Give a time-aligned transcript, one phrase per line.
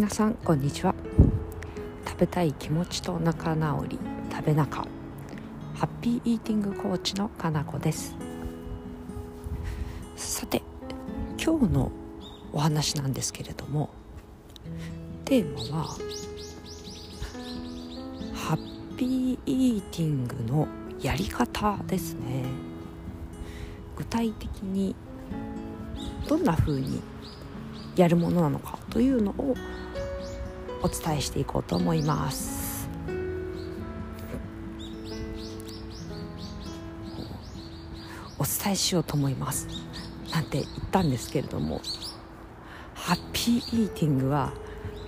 [0.00, 0.94] 皆さんこんにちは。
[2.08, 3.98] 食べたい気持ちと仲直り
[4.32, 4.86] 食べ仲
[5.74, 8.16] ハッピーイーティングコーチのかなこです。
[10.16, 10.62] さて
[11.38, 11.92] 今日の
[12.50, 13.90] お話なんですけれども
[15.26, 15.84] テーマは
[18.32, 20.66] ハッピーイーティングの
[21.02, 22.46] やり方ですね。
[23.98, 24.96] 具体的に
[26.26, 27.02] どんな風に
[27.96, 29.54] やるものなのかというのを
[30.82, 32.88] お伝えしていこうと思います。
[38.38, 39.68] お伝えしようと思います。
[40.32, 41.80] なんて言ったんですけれども
[42.94, 44.52] ハッピーイーティングは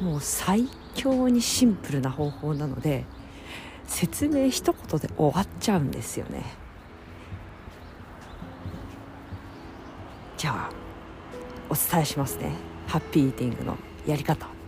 [0.00, 3.04] もう最強にシンプルな方法なので
[3.86, 6.44] 説明一言で終わっちゃうんですよね。
[10.36, 10.70] じゃあ
[11.70, 12.52] お伝えしますね。
[12.88, 14.61] ハッピーイーティングのやり方。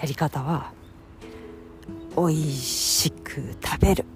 [0.00, 0.72] やり方は
[2.16, 4.06] 美味しく食べる。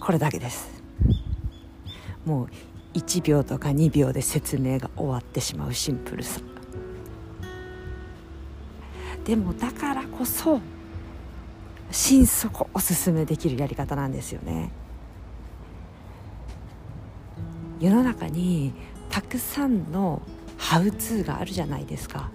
[0.00, 0.70] これだけです。
[2.24, 2.48] もう
[2.94, 5.74] 1秒とか2秒で説明が終わってしまう。
[5.74, 6.40] シンプルさ。
[9.24, 10.60] でもだからこそ
[11.90, 14.70] 心底おすすめできるやり方なんですよね。
[17.80, 18.72] 世の中に
[19.08, 20.22] たくさんの
[20.56, 22.30] ハウツーがあるじゃないですか。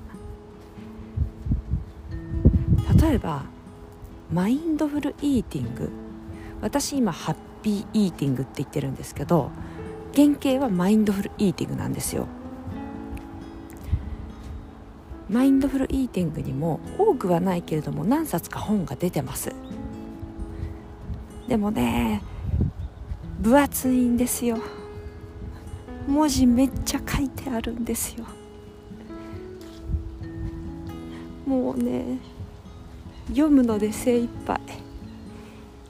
[3.06, 3.44] 例えば
[4.32, 5.92] マインドフルイーティング。
[6.62, 9.52] 私今ハッピーイーティングって言ってるんですけど
[10.16, 12.26] 原型はマインドフルイーティングなんですよ。
[15.30, 19.54] マインドフルイーティングにも多くはないけれども何冊か本が出てます。
[21.48, 22.24] でもね
[23.40, 24.58] 分厚いんですよ。
[26.08, 28.26] 文字めっちゃ書いてあるんですよ。
[31.46, 32.18] もうね
[33.30, 34.60] 読むので精一杯。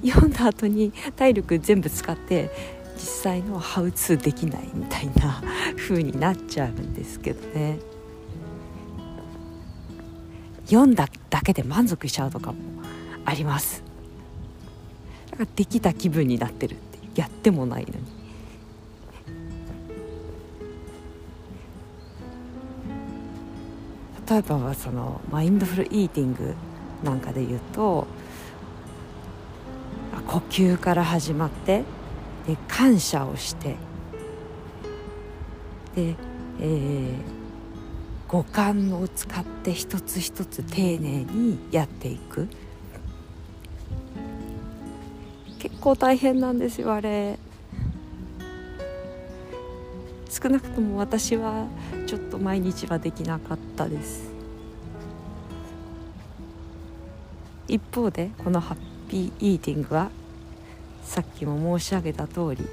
[0.03, 2.51] 読んだ後に体力全部使って
[2.95, 5.41] 実際のハウツーできないみたいな
[5.77, 7.79] 風になっちゃうんですけどね。
[10.65, 12.57] 読んだだけで満足しちゃうとかも
[13.25, 13.83] あります。
[15.31, 18.15] だからできた気分になってるってやってもないのに。
[24.27, 26.55] 例えばそのマインドフルイーティング
[27.05, 28.07] なんかで言うと
[30.27, 31.83] 呼吸から始まって
[32.47, 33.75] で感謝をして
[35.95, 36.15] で、
[36.59, 37.15] えー、
[38.27, 42.49] 五感を使って一つ一つ丁寧にやっていく。
[45.59, 47.39] 結構大変なんですよあれ。
[50.29, 51.65] 少なくとも私は
[52.05, 54.34] ちょっと毎日はできなかったです。
[57.67, 58.77] 一方でこのハッ
[59.09, 60.11] ピーイーティングは
[61.03, 62.67] さっきも申し上げた通り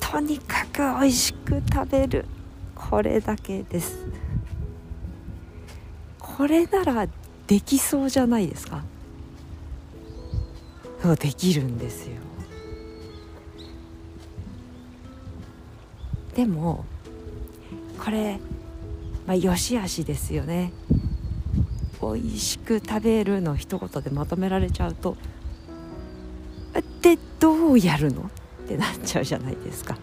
[0.00, 2.26] とにかく美味しく食べる
[2.74, 4.06] これだけです。
[6.18, 7.08] これなら
[7.46, 8.82] できそうじゃないですか。
[11.02, 12.14] そうできるんですよ。
[16.34, 16.84] でも
[18.02, 18.38] これ
[19.26, 20.72] まあよしあしですよね。
[22.12, 25.16] 美味しく食べるの一言でまとめられちゃうと
[27.00, 28.22] でどうやるの？
[28.64, 29.96] ってなっちゃうじゃないですか。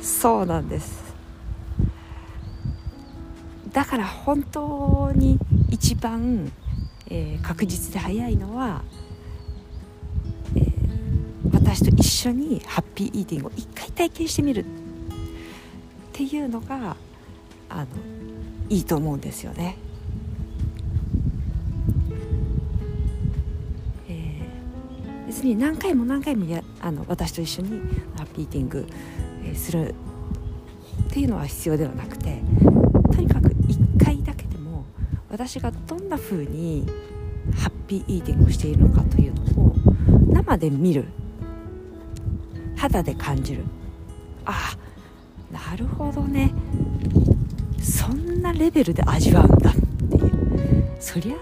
[0.00, 1.14] そうなんです。
[3.72, 5.38] だから本当に
[5.70, 6.50] 一番、
[7.08, 8.82] えー、確実で早いのは
[11.52, 14.66] 私と一緒にハッピーイーティングを一回体験してみるっ
[16.12, 16.96] ていうのが
[17.68, 17.86] あの
[18.68, 19.76] いいと思うんですよね。
[24.08, 27.80] えー、別に何回も何回もやあの私と一緒に
[28.16, 28.86] ハッピーイーティング、
[29.54, 29.94] する
[31.08, 32.40] っていうのは必要ではなくて
[33.12, 34.84] とにかく1回だけでも
[35.30, 36.86] 私がどんな風に
[37.56, 39.74] ハッピーイーティングをしているのかというのを
[40.32, 41.06] 生で見る。
[42.76, 43.64] 肌で感じる。
[44.44, 44.76] あ
[45.50, 46.52] なるほどね。
[47.80, 50.96] そんなレベルで味わうんだっていう。
[51.00, 51.36] そりゃ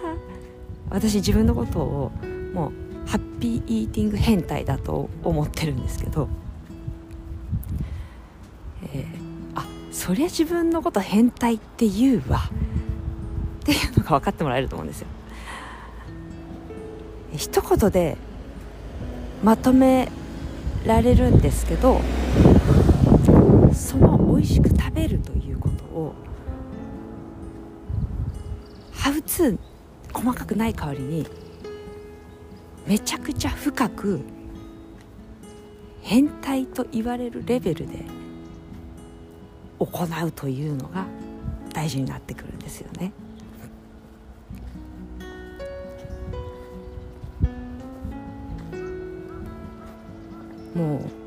[0.91, 2.13] 私自分のことを
[2.55, 6.29] もうハッピーイーティング変態だと思ってるんですけど、
[8.93, 9.07] えー、
[9.55, 12.51] あそりゃ自分のこと変態って言うわ。
[13.61, 15.09] っていうのが分かってもらえると思うんですよ。
[17.35, 18.17] 一言で
[19.43, 20.09] まとめ
[20.87, 22.01] られるんですけど
[23.75, 25.59] その美味しく食べるという
[25.97, 26.15] を
[28.93, 29.59] ハウツー
[30.13, 31.27] 細かくない代わりに
[32.87, 34.21] めちゃくちゃ深く
[36.03, 38.05] 変態と言われるレベルで
[39.79, 41.07] 行うというのが
[41.73, 43.13] 大事になってくるんですよね。
[50.75, 51.26] もう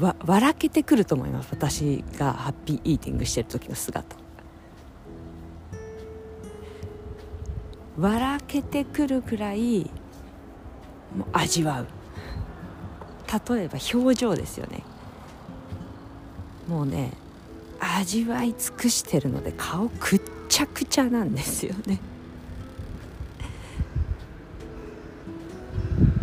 [0.00, 1.48] わ笑けてくると思います。
[1.50, 4.16] 私がハッピーイーティングしてる時の姿。
[7.98, 9.90] 笑けてくるくらい
[11.16, 11.86] もう味わう。
[13.52, 14.82] 例えば表情ですよね。
[16.66, 17.12] もうね
[17.78, 22.00] 味わい尽くしてるので顔くっちゃくちゃなんですよね。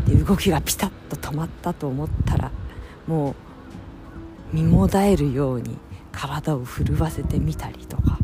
[0.07, 2.51] で動きがピタッと止まったと思ったら
[3.05, 3.35] もう
[4.53, 5.77] 身もだえるように
[6.11, 8.17] 体を震わせてみたりとか。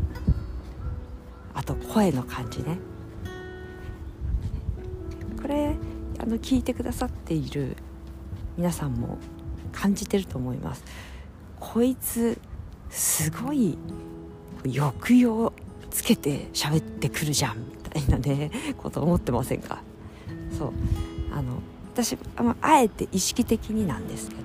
[1.54, 2.78] あと声の感じね。
[5.40, 5.76] これ
[6.18, 7.76] あの聞いてくださっている
[8.56, 9.18] 皆さんも
[9.72, 10.84] 感じてると思います。
[11.60, 12.38] こいつ
[12.90, 13.78] すごい
[14.64, 15.52] 抑揚
[15.90, 19.82] つけて喋ってくるじゃんみたいなね こと思ってませんか？
[20.58, 20.72] そう。
[21.32, 21.58] あの
[21.92, 24.42] 私ああえて意識的になんですけど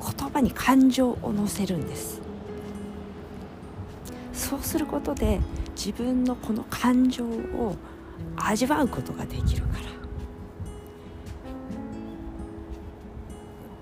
[0.00, 2.20] 言葉に感情を乗せるんです。
[4.32, 5.40] そうすることで
[5.74, 7.74] 自分のこの感情を
[8.36, 9.86] 味わうことができるから。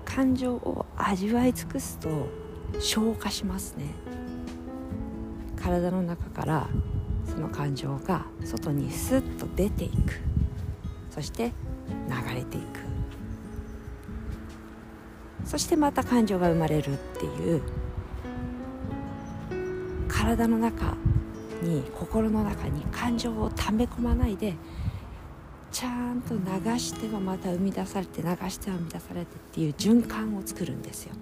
[0.05, 2.09] 感情を味わい尽くすと
[2.79, 3.85] 消化しますね。
[5.61, 6.67] 体の中から
[7.25, 10.21] その感情が外にスッと出ていく。
[11.09, 11.51] そして
[12.07, 12.84] 流れていく。
[15.45, 17.61] そしてまた感情が生まれるっていう
[20.07, 20.95] 体の中
[21.61, 24.55] に心の中に感情を溜め込まないで
[25.71, 31.13] ちゃんと流してはまた生み出されて流しては生み出されてっていう循環を作るんですよ。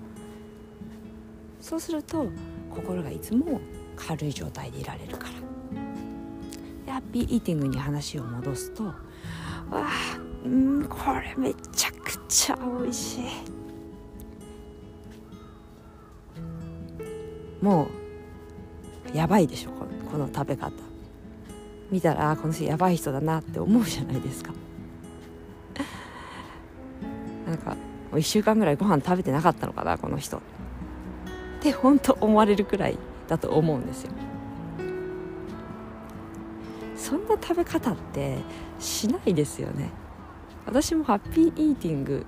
[1.60, 2.28] そうすると
[2.70, 3.60] 心がいつも
[3.96, 6.94] 軽い状態でいられるから。
[6.94, 8.94] ハッピーイーティングに話を戻すとわ
[9.72, 9.90] あ
[10.46, 13.63] うんこれめちゃくちゃ美味しい。
[17.64, 17.88] も
[19.14, 19.72] うやばいでしょ
[20.12, 20.74] この食べ方。
[21.90, 24.52] 見たらこの人やばい人だなって思うじゃないですか。
[27.48, 27.76] なんかも
[28.14, 30.38] う1週間ぐらいご飯食べてなかったのかなこの人。
[30.38, 30.42] っ
[31.62, 32.98] て本当思われるくらい
[33.30, 34.12] だと思うんですよ。
[36.98, 38.40] そんな食べ方って
[38.78, 39.90] しないですよね。
[40.66, 42.26] 私もハッピーイーティング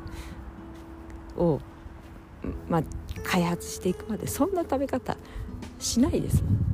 [1.36, 1.60] を、
[2.70, 2.84] まあ、
[3.24, 5.18] 開発していくまでそんな食べ方
[5.80, 6.66] しないですもん。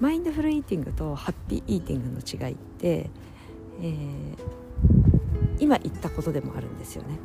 [0.00, 3.10] マインドフルイーティングとハッピーイーティングの違いって、
[3.82, 4.36] えー、
[5.58, 7.18] 今言ったことでもあるんですよね。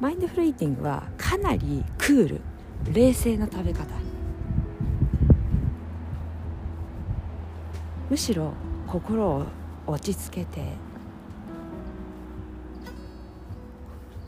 [0.00, 2.40] マインドフルイーティングはかなりクール
[2.92, 3.86] 冷静な食べ方。
[8.10, 8.52] むしろ
[8.86, 9.46] 心を
[9.86, 10.72] 落ち着けて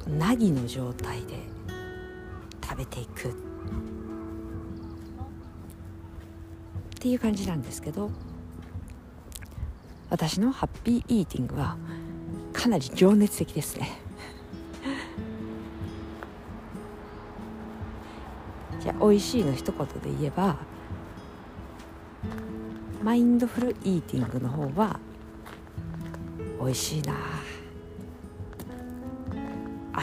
[0.09, 1.35] 凪の状態で
[2.63, 3.29] 食べていく。
[3.29, 3.33] っ
[7.01, 8.11] ていう感じなんですけど
[10.11, 11.77] 私のハッピーイーティングは
[12.53, 14.01] かなり情熱的ですね。
[18.83, 20.57] じゃあ美味しいの一言で言えば
[23.05, 24.99] マインドフルイーティングの方は
[26.61, 27.38] 美味しいな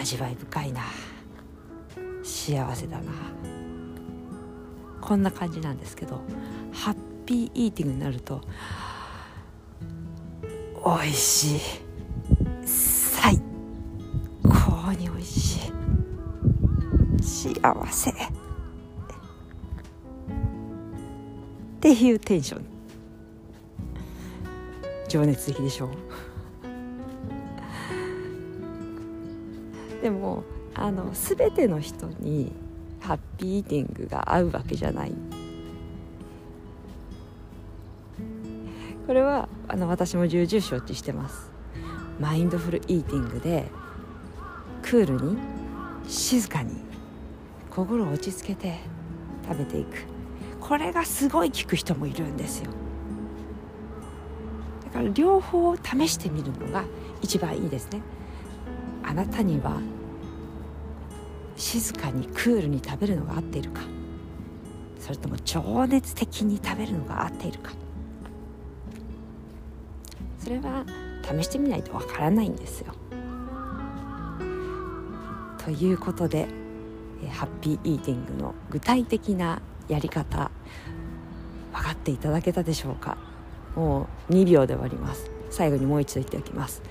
[0.05, 0.83] 味わい深いな。
[2.21, 3.11] 幸せだな。
[5.01, 6.21] こんな感じなんですけど
[6.71, 6.95] ハッ
[7.25, 8.41] ピーイーティングになると
[10.85, 11.59] 美味しい。
[12.67, 13.41] 最
[14.43, 15.71] 高に美味しい。
[17.23, 18.11] 幸せ。
[18.11, 18.15] っ
[21.79, 22.65] ていうテンション。
[25.07, 25.89] 情熱的でしょ？
[30.05, 30.43] でも
[30.75, 32.51] あの全ての人に
[33.01, 35.13] ハッピーイーティングが合うわけじゃない。
[39.07, 41.49] これはあの私も重々承知してます。
[42.19, 43.65] マインドフルイーティングで
[44.83, 45.39] クールに
[46.07, 46.75] 静かに
[47.71, 48.77] 心を落ち着けて
[49.49, 50.05] 食べていく。
[50.61, 52.69] これがすごい効く人もいるんですよ。
[54.83, 56.83] だから両方試してみるのが
[57.23, 58.03] 一番いいですね。
[59.01, 59.81] あなたには
[61.55, 63.81] 静かにクールに食べるのが合っているか。
[64.99, 67.71] それとも情熱的に食べるのが合っているか。
[70.39, 70.85] それは
[71.23, 72.93] 試してみないとわからないんですよ。
[75.63, 76.47] ということで
[77.31, 80.51] ハッピーイーティングの具体的なやり方
[81.73, 83.17] 分かっていただけたでしょうか。
[83.75, 85.31] もう2秒で終わります。
[85.49, 86.81] 最後にもう一度言っておきます。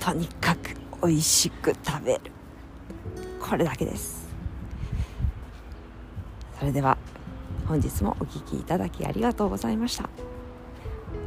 [0.00, 2.20] とにかく美味しく食べる。
[3.40, 4.28] これだけです。
[6.58, 6.98] それでは
[7.66, 10.08] 本日もお聴きいただきありがとうございました。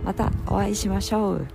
[0.06, 1.48] またお会いしましょう。